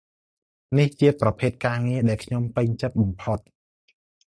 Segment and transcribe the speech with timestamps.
[0.77, 3.39] នេះជាប្រភេទការងារដែលខ្ញុំពេញចិត្តបំផុត។